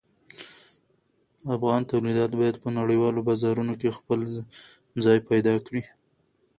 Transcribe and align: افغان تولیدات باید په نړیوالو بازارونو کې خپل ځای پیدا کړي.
افغان 1.55 1.81
تولیدات 1.91 2.31
باید 2.39 2.55
په 2.63 2.69
نړیوالو 2.79 3.25
بازارونو 3.27 3.73
کې 3.79 3.95
خپل 3.97 4.19
ځای 5.05 5.17
پیدا 5.29 5.53
کړي. 5.65 5.83